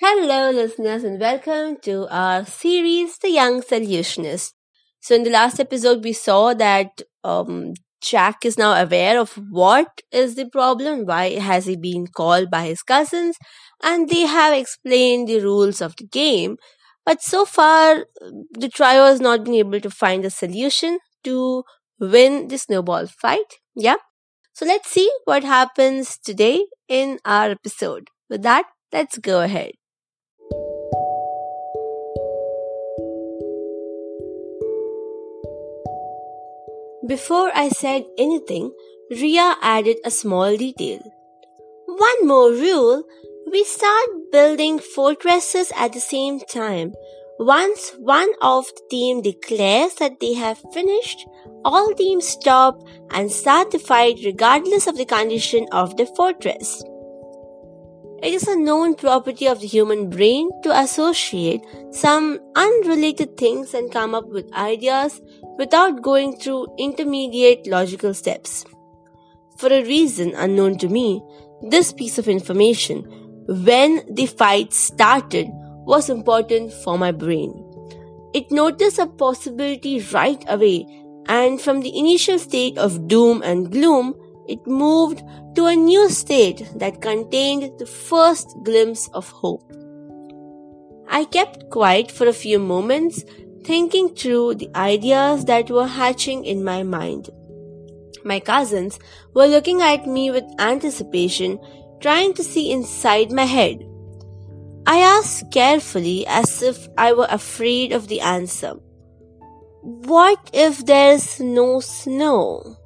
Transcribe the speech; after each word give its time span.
Hello, 0.00 0.50
listeners, 0.50 1.02
and 1.04 1.18
welcome 1.20 1.76
to 1.82 2.06
our 2.10 2.44
series, 2.44 3.16
The 3.18 3.30
Young 3.30 3.62
Solutionist. 3.62 4.52
So, 5.00 5.14
in 5.14 5.22
the 5.22 5.30
last 5.30 5.58
episode, 5.60 6.02
we 6.04 6.12
saw 6.12 6.52
that 6.54 7.00
um, 7.22 7.74
Jack 8.00 8.44
is 8.44 8.58
now 8.58 8.72
aware 8.80 9.18
of 9.18 9.32
what 9.50 10.02
is 10.12 10.34
the 10.34 10.46
problem, 10.50 11.06
why 11.06 11.38
has 11.38 11.66
he 11.66 11.76
been 11.76 12.06
called 12.08 12.50
by 12.50 12.66
his 12.66 12.82
cousins, 12.82 13.36
and 13.82 14.08
they 14.08 14.22
have 14.22 14.52
explained 14.52 15.28
the 15.28 15.40
rules 15.40 15.80
of 15.80 15.94
the 15.96 16.06
game. 16.06 16.56
But 17.06 17.22
so 17.22 17.44
far, 17.44 18.06
the 18.52 18.68
trio 18.68 19.06
has 19.06 19.20
not 19.20 19.44
been 19.44 19.54
able 19.54 19.80
to 19.80 19.90
find 19.90 20.24
a 20.24 20.30
solution 20.30 20.98
to 21.24 21.64
win 21.98 22.48
the 22.48 22.58
snowball 22.58 23.06
fight. 23.06 23.58
Yeah. 23.74 23.96
So 24.54 24.66
let's 24.66 24.90
see 24.90 25.10
what 25.24 25.44
happens 25.44 26.18
today 26.18 26.66
in 26.88 27.20
our 27.24 27.50
episode. 27.50 28.08
With 28.30 28.42
that, 28.42 28.64
let's 28.92 29.18
go 29.18 29.40
ahead. 29.42 29.72
Before 37.06 37.50
I 37.54 37.68
said 37.68 38.06
anything, 38.16 38.72
Ria 39.10 39.56
added 39.60 39.98
a 40.06 40.10
small 40.10 40.56
detail. 40.56 41.00
One 41.86 42.26
more 42.26 42.50
rule 42.50 43.02
we 43.50 43.62
start 43.64 44.08
building 44.32 44.78
fortresses 44.78 45.70
at 45.76 45.92
the 45.92 46.00
same 46.00 46.40
time. 46.40 46.94
Once 47.38 47.90
one 47.98 48.30
of 48.40 48.64
the 48.68 48.82
team 48.90 49.20
declares 49.20 49.96
that 49.96 50.18
they 50.20 50.32
have 50.32 50.62
finished, 50.72 51.26
all 51.62 51.92
teams 51.92 52.26
stop 52.26 52.80
and 53.10 53.30
start 53.30 53.70
the 53.70 53.78
fight 53.78 54.20
regardless 54.24 54.86
of 54.86 54.96
the 54.96 55.04
condition 55.04 55.66
of 55.72 55.98
the 55.98 56.06
fortress. 56.06 56.82
It 58.24 58.32
is 58.32 58.48
a 58.48 58.56
known 58.56 58.94
property 58.94 59.46
of 59.46 59.60
the 59.60 59.66
human 59.66 60.08
brain 60.08 60.48
to 60.62 60.80
associate 60.80 61.60
some 61.90 62.40
unrelated 62.56 63.36
things 63.36 63.74
and 63.74 63.92
come 63.92 64.14
up 64.14 64.26
with 64.28 64.50
ideas 64.54 65.20
without 65.58 66.00
going 66.00 66.38
through 66.38 66.68
intermediate 66.78 67.66
logical 67.66 68.14
steps. 68.14 68.64
For 69.58 69.70
a 69.70 69.84
reason 69.84 70.32
unknown 70.36 70.78
to 70.78 70.88
me, 70.88 71.22
this 71.68 71.92
piece 71.92 72.16
of 72.16 72.26
information, 72.26 73.02
when 73.46 74.02
the 74.10 74.24
fight 74.24 74.72
started, 74.72 75.48
was 75.84 76.08
important 76.08 76.72
for 76.72 76.96
my 76.96 77.12
brain. 77.12 77.52
It 78.32 78.50
noticed 78.50 78.98
a 78.98 79.06
possibility 79.06 80.00
right 80.14 80.42
away, 80.48 80.86
and 81.28 81.60
from 81.60 81.82
the 81.82 81.94
initial 81.94 82.38
state 82.38 82.78
of 82.78 83.06
doom 83.06 83.42
and 83.42 83.70
gloom, 83.70 84.14
it 84.48 84.66
moved 84.66 85.22
to 85.54 85.66
a 85.66 85.76
new 85.76 86.08
state 86.10 86.68
that 86.76 87.00
contained 87.00 87.78
the 87.78 87.86
first 87.86 88.56
glimpse 88.62 89.08
of 89.14 89.28
hope. 89.30 89.72
I 91.08 91.24
kept 91.24 91.70
quiet 91.70 92.10
for 92.10 92.26
a 92.26 92.32
few 92.32 92.58
moments, 92.58 93.24
thinking 93.64 94.14
through 94.14 94.56
the 94.56 94.70
ideas 94.74 95.44
that 95.46 95.70
were 95.70 95.86
hatching 95.86 96.44
in 96.44 96.64
my 96.64 96.82
mind. 96.82 97.30
My 98.24 98.40
cousins 98.40 98.98
were 99.34 99.46
looking 99.46 99.82
at 99.82 100.06
me 100.06 100.30
with 100.30 100.44
anticipation, 100.58 101.58
trying 102.00 102.34
to 102.34 102.42
see 102.42 102.70
inside 102.70 103.30
my 103.30 103.44
head. 103.44 103.86
I 104.86 104.98
asked 104.98 105.50
carefully 105.50 106.26
as 106.26 106.62
if 106.62 106.88
I 106.98 107.12
were 107.12 107.28
afraid 107.30 107.92
of 107.92 108.08
the 108.08 108.20
answer. 108.20 108.74
What 109.82 110.50
if 110.52 110.84
there's 110.84 111.40
no 111.40 111.80
snow? 111.80 112.76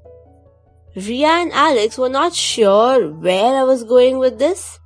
Ria 1.07 1.29
and 1.29 1.53
Alex 1.53 1.97
were 1.97 2.09
not 2.09 2.35
sure 2.35 3.13
where 3.13 3.55
I 3.55 3.63
was 3.63 3.85
going 3.85 4.19
with 4.19 4.39
this. 4.39 4.81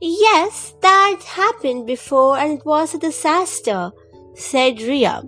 Yes, 0.00 0.74
that 0.82 1.22
happened 1.24 1.86
before 1.86 2.36
and 2.36 2.58
it 2.58 2.66
was 2.66 2.94
a 2.94 2.98
disaster, 2.98 3.92
said 4.34 4.80
Ria. 4.82 5.22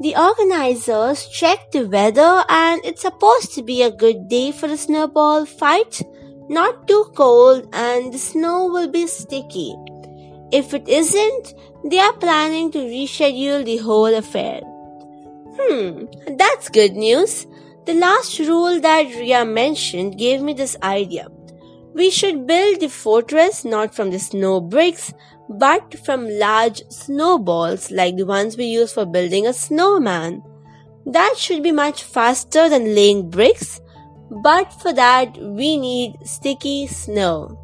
The 0.00 0.16
organizers 0.16 1.28
checked 1.28 1.72
the 1.72 1.88
weather 1.88 2.44
and 2.48 2.84
it's 2.84 3.02
supposed 3.02 3.54
to 3.54 3.62
be 3.62 3.82
a 3.82 3.92
good 3.92 4.28
day 4.28 4.50
for 4.50 4.66
a 4.66 4.76
snowball 4.76 5.46
fight. 5.46 6.02
Not 6.48 6.88
too 6.88 7.04
cold 7.14 7.68
and 7.72 8.12
the 8.12 8.18
snow 8.18 8.66
will 8.66 8.88
be 8.88 9.06
sticky. 9.06 9.76
If 10.50 10.74
it 10.74 10.88
isn't, 10.88 11.54
they 11.84 11.98
are 11.98 12.12
planning 12.14 12.72
to 12.72 12.78
reschedule 12.78 13.64
the 13.64 13.76
whole 13.78 14.14
affair. 14.14 14.62
Hmm, 15.58 16.06
that's 16.36 16.68
good 16.68 16.94
news. 16.94 17.46
The 17.86 17.94
last 17.94 18.40
rule 18.40 18.80
that 18.80 19.14
Ria 19.14 19.44
mentioned 19.44 20.18
gave 20.18 20.42
me 20.42 20.54
this 20.54 20.76
idea. 20.82 21.28
We 21.94 22.10
should 22.10 22.44
build 22.44 22.80
the 22.80 22.88
fortress 22.88 23.64
not 23.64 23.94
from 23.94 24.10
the 24.10 24.18
snow 24.18 24.60
bricks, 24.60 25.14
but 25.48 25.96
from 26.04 26.28
large 26.28 26.82
snowballs 26.90 27.92
like 27.92 28.16
the 28.16 28.26
ones 28.26 28.56
we 28.56 28.64
use 28.64 28.92
for 28.92 29.06
building 29.06 29.46
a 29.46 29.52
snowman. 29.52 30.42
That 31.06 31.36
should 31.38 31.62
be 31.62 31.70
much 31.70 32.02
faster 32.02 32.68
than 32.68 32.96
laying 32.96 33.30
bricks, 33.30 33.80
but 34.42 34.72
for 34.82 34.92
that 34.92 35.38
we 35.38 35.76
need 35.76 36.16
sticky 36.24 36.88
snow. 36.88 37.56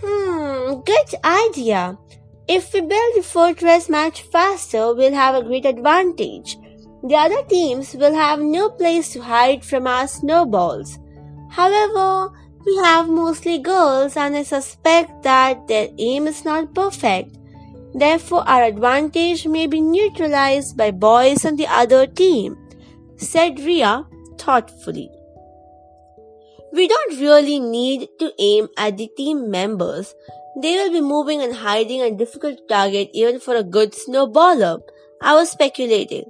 Hmm, 0.00 0.82
good 0.82 1.14
idea. 1.24 1.98
If 2.46 2.72
we 2.72 2.80
build 2.80 3.16
the 3.16 3.24
fortress 3.24 3.88
much 3.88 4.22
faster, 4.22 4.94
we'll 4.94 5.14
have 5.14 5.34
a 5.34 5.42
great 5.42 5.66
advantage. 5.66 6.56
The 7.02 7.14
other 7.14 7.42
teams 7.44 7.94
will 7.94 8.14
have 8.14 8.40
no 8.40 8.70
place 8.70 9.12
to 9.12 9.20
hide 9.22 9.64
from 9.64 9.86
our 9.86 10.08
snowballs. 10.08 10.98
However, 11.50 12.32
we 12.64 12.76
have 12.76 13.08
mostly 13.08 13.58
girls 13.58 14.16
and 14.16 14.36
I 14.36 14.42
suspect 14.42 15.22
that 15.22 15.68
their 15.68 15.88
aim 15.98 16.26
is 16.26 16.44
not 16.44 16.74
perfect. 16.74 17.36
Therefore, 17.94 18.46
our 18.48 18.64
advantage 18.64 19.46
may 19.46 19.66
be 19.66 19.80
neutralized 19.80 20.76
by 20.76 20.90
boys 20.90 21.44
on 21.44 21.56
the 21.56 21.66
other 21.66 22.06
team, 22.06 22.58
said 23.16 23.60
Ria 23.60 24.04
thoughtfully. 24.36 25.10
We 26.72 26.88
don't 26.88 27.20
really 27.20 27.58
need 27.58 28.08
to 28.18 28.32
aim 28.38 28.68
at 28.76 28.98
the 28.98 29.08
team 29.16 29.50
members. 29.50 30.14
They 30.60 30.74
will 30.74 30.92
be 30.92 31.00
moving 31.00 31.40
and 31.40 31.54
hiding 31.54 32.02
and 32.02 32.18
difficult 32.18 32.58
to 32.58 32.66
target 32.66 33.10
even 33.14 33.40
for 33.40 33.54
a 33.54 33.62
good 33.62 33.92
snowballer. 33.92 34.80
I 35.22 35.34
was 35.34 35.50
speculating. 35.50 36.24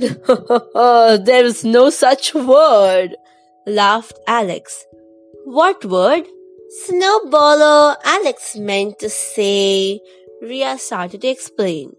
there 1.24 1.44
is 1.44 1.64
no 1.64 1.90
such 1.90 2.34
word, 2.34 3.16
laughed 3.66 4.18
Alex. 4.26 4.86
What 5.44 5.84
word? 5.84 6.24
Snowballer, 6.86 7.96
Alex 8.04 8.56
meant 8.56 8.98
to 9.00 9.10
say. 9.10 10.00
Ria 10.40 10.78
started 10.78 11.20
to 11.20 11.28
explain. 11.28 11.92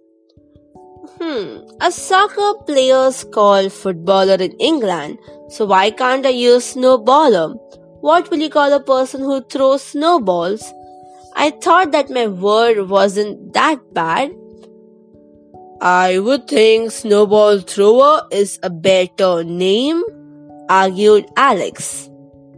Hmm, 1.20 1.58
a 1.80 1.92
soccer 1.92 2.54
player's 2.66 3.24
called 3.24 3.72
footballer 3.72 4.36
in 4.36 4.54
England, 4.54 5.20
so 5.50 5.66
why 5.66 5.92
can't 5.92 6.26
I 6.26 6.30
use 6.30 6.74
snowballer? 6.74 7.56
What 8.02 8.32
will 8.32 8.40
you 8.40 8.50
call 8.50 8.74
a 8.74 8.80
person 8.80 9.22
who 9.22 9.42
throws 9.42 9.84
snowballs? 9.84 10.74
I 11.36 11.52
thought 11.52 11.92
that 11.92 12.10
my 12.10 12.26
word 12.28 12.90
wasn't 12.90 13.54
that 13.54 13.94
bad. 13.94 14.32
I 15.82 16.20
would 16.20 16.48
think 16.48 16.92
Snowball 16.92 17.62
Thrower 17.62 18.28
is 18.32 18.60
a 18.62 18.70
better 18.70 19.44
name, 19.44 20.04
argued 20.70 21.26
Alex. 21.36 22.08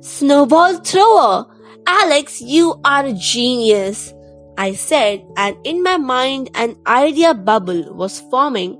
Snowball 0.02 0.80
Thrower! 0.80 1.46
Alex, 1.88 2.42
you 2.42 2.76
are 2.84 3.06
a 3.06 3.14
genius, 3.14 4.14
I 4.58 4.74
said, 4.74 5.24
and 5.38 5.56
in 5.64 5.82
my 5.82 5.96
mind 5.96 6.50
an 6.54 6.76
idea 6.86 7.34
bubble 7.34 7.96
was 7.96 8.20
forming, 8.30 8.78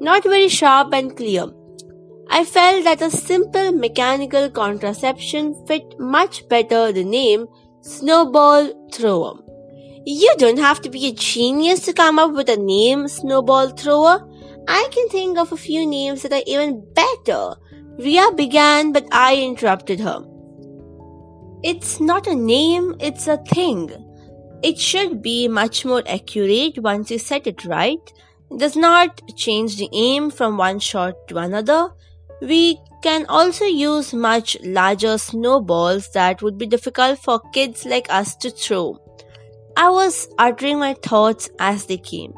not 0.00 0.24
very 0.24 0.48
sharp 0.48 0.92
and 0.92 1.16
clear. 1.16 1.46
I 2.28 2.44
felt 2.44 2.82
that 2.82 3.02
a 3.02 3.10
simple 3.12 3.70
mechanical 3.70 4.50
contraception 4.50 5.54
fit 5.68 5.94
much 6.00 6.48
better 6.48 6.90
the 6.90 7.04
name 7.04 7.46
Snowball 7.82 8.88
Thrower. 8.92 9.45
You 10.08 10.32
don't 10.38 10.60
have 10.60 10.80
to 10.82 10.88
be 10.88 11.08
a 11.08 11.12
genius 11.12 11.80
to 11.80 11.92
come 11.92 12.20
up 12.20 12.30
with 12.32 12.48
a 12.48 12.56
name, 12.56 13.08
Snowball 13.08 13.70
Thrower. 13.70 14.24
I 14.68 14.88
can 14.92 15.08
think 15.08 15.36
of 15.36 15.50
a 15.50 15.56
few 15.56 15.84
names 15.84 16.22
that 16.22 16.32
are 16.32 16.44
even 16.46 16.86
better. 16.94 17.56
Ria 17.98 18.30
began, 18.30 18.92
but 18.92 19.04
I 19.10 19.34
interrupted 19.34 19.98
her. 19.98 20.24
It's 21.64 21.98
not 21.98 22.28
a 22.28 22.36
name, 22.36 22.94
it's 23.00 23.26
a 23.26 23.38
thing. 23.38 23.90
It 24.62 24.78
should 24.78 25.22
be 25.22 25.48
much 25.48 25.84
more 25.84 26.04
accurate 26.06 26.78
once 26.78 27.10
you 27.10 27.18
set 27.18 27.48
it 27.48 27.64
right. 27.64 28.12
It 28.52 28.60
does 28.60 28.76
not 28.76 29.20
change 29.34 29.76
the 29.76 29.88
aim 29.92 30.30
from 30.30 30.56
one 30.56 30.78
shot 30.78 31.16
to 31.30 31.38
another. 31.38 31.88
We 32.40 32.78
can 33.02 33.26
also 33.26 33.64
use 33.64 34.14
much 34.14 34.56
larger 34.62 35.18
snowballs 35.18 36.12
that 36.12 36.42
would 36.42 36.58
be 36.58 36.66
difficult 36.66 37.18
for 37.18 37.40
kids 37.52 37.84
like 37.84 38.06
us 38.08 38.36
to 38.36 38.50
throw. 38.50 39.00
I 39.76 39.90
was 39.90 40.28
uttering 40.38 40.78
my 40.78 40.94
thoughts 40.94 41.50
as 41.58 41.84
they 41.84 41.98
came. 41.98 42.32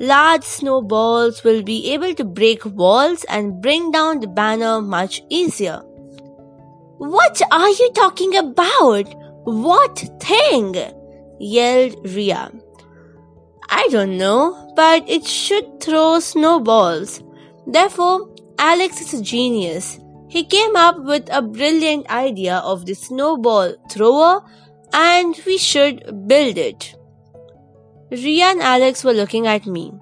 Large 0.00 0.44
snowballs 0.44 1.44
will 1.44 1.62
be 1.62 1.92
able 1.92 2.14
to 2.14 2.24
break 2.24 2.64
walls 2.64 3.24
and 3.28 3.62
bring 3.62 3.90
down 3.92 4.20
the 4.20 4.26
banner 4.26 4.80
much 4.80 5.22
easier. 5.28 5.82
What 6.98 7.40
are 7.52 7.68
you 7.68 7.90
talking 7.94 8.36
about? 8.36 9.06
What 9.44 9.98
thing? 10.20 10.74
yelled 11.38 11.96
Ria. 12.04 12.50
I 13.68 13.88
don't 13.90 14.16
know, 14.16 14.72
but 14.74 15.08
it 15.08 15.24
should 15.26 15.80
throw 15.80 16.18
snowballs. 16.18 17.22
Therefore, 17.66 18.34
Alex 18.58 19.00
is 19.00 19.20
a 19.20 19.22
genius. 19.22 20.00
He 20.28 20.44
came 20.44 20.74
up 20.74 20.98
with 21.04 21.28
a 21.30 21.40
brilliant 21.40 22.10
idea 22.10 22.56
of 22.58 22.86
the 22.86 22.94
snowball 22.94 23.74
thrower 23.90 24.42
and 24.92 25.40
we 25.46 25.58
should 25.58 26.26
build 26.26 26.58
it. 26.58 26.94
Ria 28.10 28.46
and 28.46 28.60
Alex 28.60 29.04
were 29.04 29.12
looking 29.12 29.46
at 29.46 29.66
me. 29.66 29.92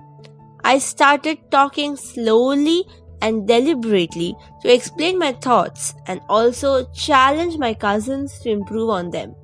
I 0.63 0.79
started 0.79 1.51
talking 1.51 1.97
slowly 1.97 2.85
and 3.21 3.47
deliberately 3.49 4.37
to 4.63 4.73
explain 4.73 5.19
my 5.19 5.33
thoughts 5.33 5.95
and 6.07 6.21
also 6.29 6.85
challenge 6.93 7.59
my 7.59 7.75
cousins 7.75 8.39
to 8.41 8.51
improve 8.51 8.91
on 8.91 9.11
them. 9.11 9.35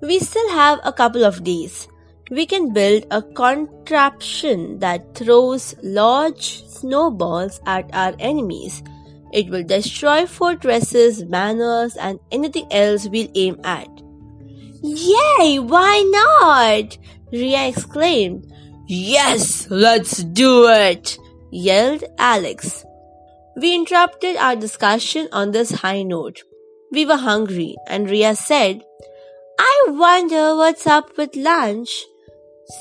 We 0.00 0.18
still 0.18 0.48
have 0.50 0.80
a 0.82 0.92
couple 0.92 1.24
of 1.24 1.44
days. 1.44 1.88
We 2.30 2.46
can 2.46 2.72
build 2.72 3.06
a 3.10 3.20
contraption 3.22 4.78
that 4.78 5.14
throws 5.14 5.74
large 5.82 6.64
snowballs 6.68 7.60
at 7.66 7.90
our 7.92 8.14
enemies. 8.18 8.82
It 9.32 9.48
will 9.48 9.62
destroy 9.62 10.26
fortresses, 10.26 11.22
banners, 11.24 11.96
and 11.96 12.18
anything 12.32 12.66
else 12.72 13.08
we'll 13.08 13.28
aim 13.34 13.60
at. 13.64 13.88
Yay! 14.82 15.58
Why 15.58 16.02
not? 16.10 16.98
Ria 17.32 17.68
exclaimed. 17.68 18.52
Yes, 18.86 19.68
let's 19.70 20.22
do 20.24 20.68
it! 20.68 21.18
yelled 21.50 22.04
Alex. 22.18 22.84
We 23.56 23.74
interrupted 23.74 24.36
our 24.36 24.56
discussion 24.56 25.28
on 25.32 25.50
this 25.50 25.70
high 25.70 26.02
note. 26.02 26.42
We 26.92 27.04
were 27.06 27.16
hungry, 27.16 27.76
and 27.86 28.08
Ria 28.08 28.34
said, 28.34 28.82
I 29.58 29.84
wonder 29.88 30.56
what's 30.56 30.86
up 30.86 31.16
with 31.16 31.36
lunch. 31.36 32.04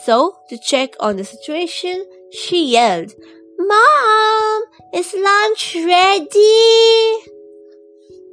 So, 0.06 0.38
to 0.50 0.58
check 0.58 0.96
on 1.00 1.18
the 1.18 1.26
situation, 1.26 2.06
she 2.32 2.72
yelled, 2.72 3.14
Mom, 3.70 4.64
is 4.96 5.14
lunch 5.14 5.76
ready? 5.76 7.18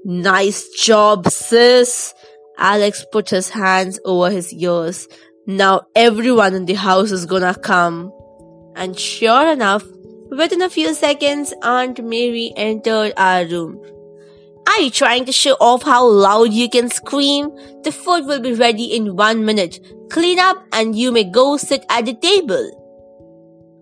Nice 0.07 0.69
job, 0.71 1.29
sis. 1.29 2.15
Alex 2.57 3.05
put 3.13 3.29
his 3.29 3.51
hands 3.51 4.01
over 4.07 4.31
his 4.31 4.51
ears. 4.55 5.09
Now 5.47 5.83
everyone 5.95 6.55
in 6.55 6.65
the 6.65 6.73
house 6.73 7.11
is 7.11 7.27
gonna 7.27 7.55
come. 7.55 8.11
And 8.77 8.99
sure 8.99 9.53
enough, 9.53 9.85
within 10.31 10.63
a 10.63 10.71
few 10.71 10.95
seconds, 10.95 11.53
Aunt 11.63 12.03
Mary 12.03 12.55
entered 12.57 13.13
our 13.19 13.45
room. 13.45 13.79
Are 14.67 14.81
you 14.81 14.91
trying 14.91 15.27
to 15.27 15.33
show 15.33 15.57
off 15.61 15.83
how 15.83 16.07
loud 16.07 16.55
you 16.55 16.71
can 16.71 16.89
scream? 16.89 17.51
The 17.83 17.93
food 17.93 18.25
will 18.25 18.41
be 18.41 18.55
ready 18.55 18.85
in 18.97 19.17
one 19.17 19.45
minute. 19.45 19.81
Clean 20.09 20.39
up 20.39 20.65
and 20.73 20.97
you 20.97 21.13
may 21.13 21.25
go 21.25 21.59
sit 21.59 21.85
at 21.91 22.07
the 22.07 22.15
table. 22.15 22.76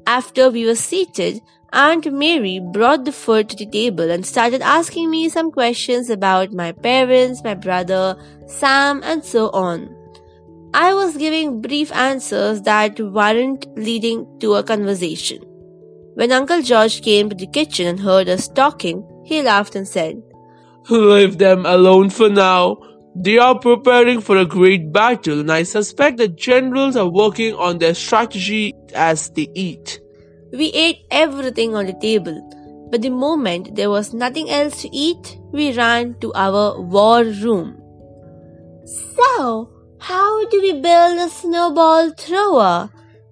After 0.07 0.51
we 0.51 0.67
were 0.67 0.75
seated, 0.75 1.41
Aunt 1.73 2.13
Mary 2.13 2.61
brought 2.61 3.05
the 3.05 3.13
food 3.13 3.49
to 3.49 3.57
the 3.57 3.67
table 3.67 4.11
and 4.11 4.25
started 4.25 4.61
asking 4.63 5.11
me 5.11 5.29
some 5.29 5.51
questions 5.51 6.11
about 6.11 6.53
my 6.53 6.73
parents, 6.73 7.43
my 7.43 7.55
brother, 7.55 8.17
Sam, 8.47 9.03
and 9.03 9.25
so 9.25 9.51
on. 9.51 9.95
I 10.75 10.93
was 10.93 11.17
giving 11.17 11.61
brief 11.61 11.93
answers 11.93 12.63
that 12.63 13.01
weren't 13.01 13.67
leading 13.77 14.27
to 14.41 14.55
a 14.55 14.63
conversation. 14.63 15.39
When 16.15 16.33
Uncle 16.33 16.63
George 16.63 17.03
came 17.03 17.29
to 17.31 17.35
the 17.35 17.47
kitchen 17.47 17.87
and 17.87 18.01
heard 18.01 18.29
us 18.29 18.47
talking, 18.47 19.05
he 19.25 19.43
laughed 19.43 19.75
and 19.75 19.89
said, 19.89 20.23
Leave 20.91 21.39
them 21.39 21.65
alone 21.65 22.11
for 22.11 22.29
now. 22.29 22.77
They 23.17 23.39
are 23.39 23.57
preparing 23.57 24.21
for 24.21 24.37
a 24.37 24.45
great 24.45 24.93
battle, 24.93 25.41
and 25.41 25.53
I 25.53 25.63
suspect 25.63 26.17
the 26.17 26.27
generals 26.27 26.97
are 26.97 27.09
working 27.09 27.55
on 27.55 27.79
their 27.79 27.95
strategy 27.95 28.75
as 28.93 29.31
they 29.31 29.49
eat. 29.55 30.01
We 30.53 30.73
ate 30.73 31.07
everything 31.13 31.77
on 31.77 31.87
the 31.87 31.93
table, 31.93 32.43
but 32.91 33.03
the 33.03 33.11
moment 33.11 33.77
there 33.77 33.91
was 33.91 34.13
nothing 34.13 34.51
else 34.51 34.83
to 34.83 34.89
eat, 34.95 35.39
we 35.53 35.73
ran 35.73 36.19
to 36.21 36.33
our 36.35 36.81
war 36.81 37.23
room. 37.23 37.81
So, 38.85 39.71
how 40.01 40.49
do 40.49 40.61
we 40.61 40.73
build 40.73 41.19
a 41.19 41.29
snowball 41.29 42.11
thrower? 42.11 42.91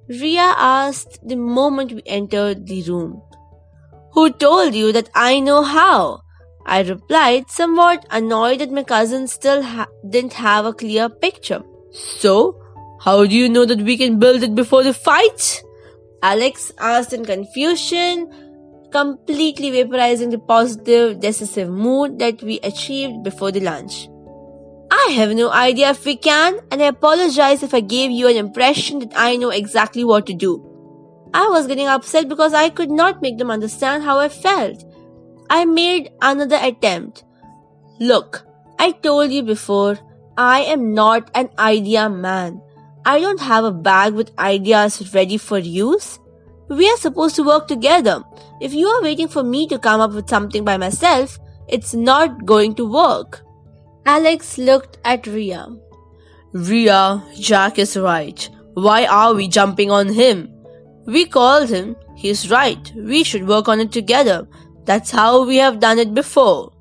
Ria 0.09 0.55
asked 0.57 1.19
the 1.27 1.37
moment 1.37 1.93
we 1.93 2.03
entered 2.07 2.67
the 2.67 2.83
room. 2.85 3.21
Who 4.13 4.31
told 4.31 4.75
you 4.75 4.93
that 4.93 5.11
I 5.15 5.41
know 5.41 5.63
how? 5.63 6.22
I 6.67 6.83
replied, 6.83 7.51
somewhat 7.51 8.07
annoyed 8.11 8.61
that 8.61 8.71
my 8.71 8.83
cousin 8.83 9.27
still 9.27 9.63
ha- 9.63 9.89
didn't 10.09 10.35
have 10.35 10.65
a 10.65 10.73
clear 10.73 11.09
picture. 11.09 11.63
So, 11.91 12.59
how 13.01 13.27
do 13.27 13.37
you 13.37 13.49
know 13.49 13.65
that 13.65 13.83
we 13.83 13.97
can 13.97 14.19
build 14.19 14.43
it 14.43 14.55
before 14.55 14.83
the 14.83 14.95
fight? 14.95 15.63
Alex 16.23 16.73
asked 16.79 17.13
in 17.13 17.25
confusion, 17.25 18.31
completely 18.93 19.71
vaporizing 19.73 20.31
the 20.31 20.39
positive, 20.39 21.19
decisive 21.19 21.69
mood 21.69 22.19
that 22.21 22.43
we 22.43 22.61
achieved 22.61 23.25
before 23.25 23.51
the 23.51 23.61
lunch. 23.61 24.09
I 24.91 25.13
have 25.17 25.35
no 25.35 25.51
idea 25.51 25.91
if 25.91 26.05
we 26.05 26.17
can, 26.17 26.61
and 26.71 26.83
I 26.83 26.87
apologize 26.87 27.63
if 27.63 27.75
I 27.75 27.81
gave 27.81 28.11
you 28.11 28.29
an 28.29 28.37
impression 28.37 28.99
that 29.01 29.13
I 29.17 29.37
know 29.37 29.49
exactly 29.49 30.05
what 30.05 30.27
to 30.27 30.35
do. 30.35 30.69
I 31.35 31.49
was 31.49 31.67
getting 31.67 31.87
upset 31.87 32.29
because 32.29 32.53
I 32.53 32.69
could 32.69 32.91
not 32.91 33.23
make 33.23 33.39
them 33.39 33.51
understand 33.51 34.03
how 34.03 34.19
I 34.19 34.29
felt. 34.29 34.85
I 35.53 35.67
made 35.67 36.11
another 36.23 36.59
attempt. 36.63 37.25
Look, 38.01 38.47
I 38.79 38.93
told 38.93 39.31
you 39.31 39.43
before, 39.43 39.99
I 40.39 40.61
am 40.61 40.95
not 40.95 41.31
an 41.35 41.51
idea 41.59 42.09
man. 42.09 42.63
I 43.05 43.21
don't 43.21 43.41
have 43.41 43.65
a 43.65 43.71
bag 43.71 44.15
with 44.15 44.33
ideas 44.39 45.13
ready 45.13 45.37
for 45.37 45.59
use. 45.59 46.19
We 46.71 46.89
are 46.89 46.97
supposed 46.97 47.37
to 47.37 47.43
work 47.43 47.69
together. 47.69 48.23
If 48.63 48.73
you 48.73 48.87
are 48.89 49.03
waiting 49.03 49.29
for 49.29 49.43
me 49.43 49.67
to 49.67 49.79
come 49.79 50.01
up 50.01 50.13
with 50.15 50.31
something 50.31 50.65
by 50.65 50.79
myself, 50.79 51.39
it's 51.69 51.93
not 51.93 52.47
going 52.47 52.75
to 52.77 52.91
work. 52.91 53.43
Alex 54.07 54.57
looked 54.57 54.97
at 55.05 55.27
Ria. 55.27 55.67
Ria, 56.55 57.23
Jack 57.39 57.79
is 57.79 57.95
right. 57.99 58.49
Why 58.73 59.05
are 59.05 59.35
we 59.35 59.49
jumping 59.49 59.91
on 59.91 60.09
him? 60.15 60.49
We 61.05 61.27
called 61.27 61.69
him. 61.69 61.97
He's 62.17 62.51
right. 62.51 62.91
We 62.97 63.23
should 63.23 63.47
work 63.47 63.69
on 63.69 63.81
it 63.81 63.93
together. 63.93 64.49
That's 64.85 65.11
how 65.11 65.45
we 65.47 65.57
have 65.57 65.81
done 65.81 65.99
it 65.99 66.15
before. 66.15 66.73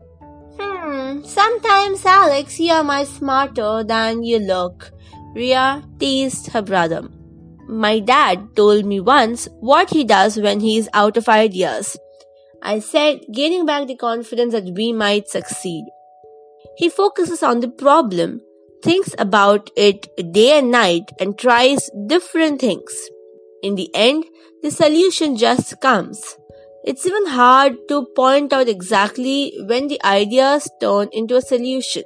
Hmm, 0.59 1.23
sometimes, 1.23 2.05
Alex, 2.05 2.59
you 2.59 2.71
are 2.71 2.83
much 2.83 3.07
smarter 3.07 3.83
than 3.83 4.23
you 4.23 4.39
look. 4.39 4.91
Ria 5.35 5.83
teased 5.99 6.47
her 6.51 6.61
brother. 6.61 7.07
My 7.67 7.99
dad 7.99 8.55
told 8.55 8.85
me 8.85 8.99
once 8.99 9.47
what 9.59 9.91
he 9.91 10.03
does 10.03 10.37
when 10.37 10.59
he 10.59 10.77
is 10.77 10.89
out 10.93 11.15
of 11.15 11.29
ideas. 11.29 11.97
I 12.61 12.79
said, 12.79 13.21
gaining 13.33 13.65
back 13.65 13.87
the 13.87 13.95
confidence 13.95 14.53
that 14.53 14.73
we 14.75 14.91
might 14.91 15.29
succeed. 15.29 15.85
He 16.77 16.89
focuses 16.89 17.43
on 17.43 17.59
the 17.59 17.69
problem, 17.69 18.41
thinks 18.83 19.15
about 19.17 19.69
it 19.75 20.07
day 20.31 20.59
and 20.59 20.69
night, 20.69 21.11
and 21.19 21.37
tries 21.37 21.89
different 22.07 22.61
things. 22.61 22.93
In 23.63 23.75
the 23.75 23.89
end, 23.95 24.25
the 24.63 24.71
solution 24.71 25.37
just 25.37 25.79
comes. 25.81 26.37
It's 26.83 27.05
even 27.05 27.27
hard 27.27 27.77
to 27.89 28.07
point 28.15 28.53
out 28.53 28.67
exactly 28.67 29.53
when 29.67 29.87
the 29.87 30.03
ideas 30.03 30.67
turn 30.79 31.09
into 31.11 31.35
a 31.35 31.41
solution. 31.41 32.03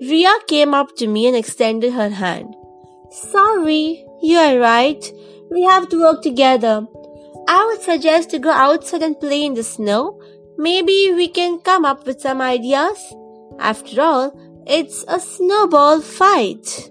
Ria 0.00 0.32
came 0.48 0.74
up 0.74 0.96
to 0.96 1.06
me 1.06 1.28
and 1.28 1.36
extended 1.36 1.92
her 1.92 2.08
hand. 2.08 2.54
Sorry, 3.10 4.04
you 4.20 4.36
are 4.36 4.58
right. 4.58 5.12
We 5.50 5.62
have 5.62 5.88
to 5.90 6.00
work 6.00 6.22
together. 6.22 6.86
I 7.48 7.64
would 7.66 7.82
suggest 7.82 8.30
to 8.30 8.38
go 8.38 8.50
outside 8.50 9.02
and 9.02 9.18
play 9.18 9.44
in 9.44 9.54
the 9.54 9.62
snow. 9.62 10.20
Maybe 10.58 11.12
we 11.14 11.28
can 11.28 11.60
come 11.60 11.84
up 11.84 12.06
with 12.06 12.20
some 12.20 12.40
ideas. 12.40 12.98
After 13.60 14.00
all, 14.00 14.32
it's 14.66 15.04
a 15.06 15.20
snowball 15.20 16.00
fight. 16.00 16.90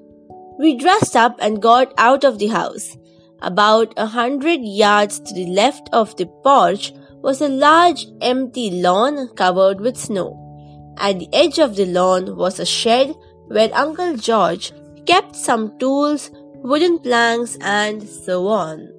We 0.58 0.78
dressed 0.78 1.16
up 1.16 1.38
and 1.40 1.62
got 1.62 1.94
out 1.98 2.24
of 2.24 2.40
the 2.40 2.48
house. 2.48 2.96
About 3.42 3.94
a 3.98 4.06
hundred 4.06 4.62
yards 4.62 5.20
to 5.22 5.34
the 5.34 5.48
left 5.48 5.90
of 5.94 6.16
the 6.18 6.26
porch 6.44 6.94
was 7.22 7.42
a 7.42 7.50
large 7.50 8.06
empty 8.22 8.82
lawn 8.82 9.28
covered 9.36 9.82
with 9.82 9.98
snow. 9.98 10.36
At 10.98 11.20
the 11.20 11.30
edge 11.34 11.60
of 11.60 11.76
the 11.76 11.86
lawn 11.86 12.36
was 12.36 12.60
a 12.60 12.66
shed 12.66 13.16
where 13.48 13.74
Uncle 13.74 14.16
George 14.16 14.72
kept 15.06 15.36
some 15.36 15.78
tools, 15.80 16.32
wooden 16.56 17.00
planks, 17.00 17.58
and 17.62 18.04
so 18.04 18.48
on. 18.48 18.90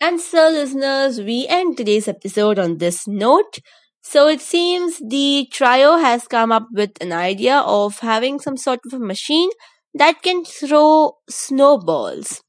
And 0.00 0.20
so, 0.20 0.48
listeners, 0.48 1.20
we 1.20 1.46
end 1.46 1.76
today's 1.76 2.08
episode 2.08 2.58
on 2.58 2.78
this 2.78 3.06
note. 3.06 3.58
So, 4.02 4.28
it 4.28 4.40
seems 4.40 4.98
the 4.98 5.46
trio 5.52 5.98
has 5.98 6.26
come 6.26 6.50
up 6.52 6.68
with 6.72 6.92
an 7.00 7.12
idea 7.12 7.58
of 7.58 8.00
having 8.00 8.40
some 8.40 8.56
sort 8.56 8.80
of 8.86 8.94
a 8.94 8.98
machine 8.98 9.50
that 9.94 10.22
can 10.22 10.44
throw 10.44 11.18
snowballs. 11.28 12.42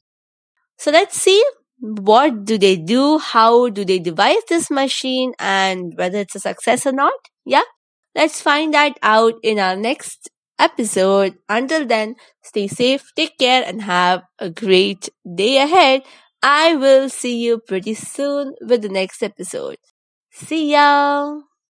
So, 0.77 0.91
let's 0.91 1.21
see 1.21 1.43
what 1.81 2.45
do 2.45 2.57
they 2.57 2.77
do? 2.77 3.17
How 3.17 3.69
do 3.69 3.83
they 3.85 3.99
devise 3.99 4.43
this 4.49 4.69
machine 4.69 5.33
and 5.39 5.93
whether 5.97 6.19
it's 6.19 6.35
a 6.35 6.39
success 6.39 6.85
or 6.85 6.91
not? 6.93 7.13
Yeah. 7.45 7.63
Let's 8.15 8.41
find 8.41 8.73
that 8.73 8.97
out 9.01 9.35
in 9.43 9.59
our 9.59 9.75
next 9.75 10.29
episode. 10.59 11.35
Until 11.49 11.85
then, 11.85 12.15
stay 12.43 12.67
safe, 12.67 13.11
take 13.15 13.37
care, 13.39 13.63
and 13.65 13.81
have 13.83 14.23
a 14.39 14.49
great 14.49 15.09
day 15.35 15.57
ahead. 15.57 16.03
I 16.43 16.75
will 16.75 17.09
see 17.09 17.43
you 17.43 17.59
pretty 17.59 17.93
soon 17.93 18.55
with 18.61 18.81
the 18.81 18.89
next 18.89 19.23
episode. 19.23 19.77
See 20.31 20.71
ya! 20.71 21.50